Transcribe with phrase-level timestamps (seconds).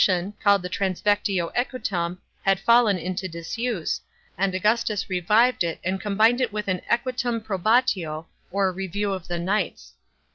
[0.07, 4.01] 41 called the transvectio equitum had fallen into disuse,
[4.35, 9.37] and Augustus revived it and combined with it an equitum probatio, or" review of the
[9.37, 9.93] knights."